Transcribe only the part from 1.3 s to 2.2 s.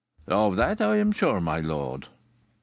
my lord."